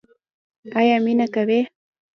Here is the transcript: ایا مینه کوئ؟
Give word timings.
ایا 0.79 0.97
مینه 1.05 1.27
کوئ؟ 1.33 1.59